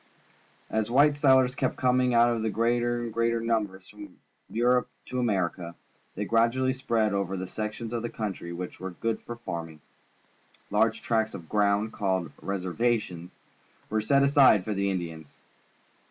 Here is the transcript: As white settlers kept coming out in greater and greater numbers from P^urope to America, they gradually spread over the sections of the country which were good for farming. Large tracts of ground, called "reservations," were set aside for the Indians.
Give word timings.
As 0.71 0.89
white 0.89 1.15
settlers 1.15 1.53
kept 1.53 1.75
coming 1.75 2.11
out 2.15 2.35
in 2.35 2.51
greater 2.51 3.03
and 3.03 3.13
greater 3.13 3.39
numbers 3.39 3.87
from 3.87 4.17
P^urope 4.51 4.87
to 5.05 5.19
America, 5.19 5.75
they 6.15 6.25
gradually 6.25 6.73
spread 6.73 7.13
over 7.13 7.37
the 7.37 7.45
sections 7.45 7.93
of 7.93 8.01
the 8.01 8.09
country 8.09 8.51
which 8.51 8.79
were 8.79 8.89
good 8.89 9.21
for 9.21 9.35
farming. 9.35 9.79
Large 10.71 11.03
tracts 11.03 11.35
of 11.35 11.47
ground, 11.47 11.93
called 11.93 12.31
"reservations," 12.41 13.35
were 13.91 14.01
set 14.01 14.23
aside 14.23 14.63
for 14.65 14.73
the 14.73 14.89
Indians. 14.89 15.37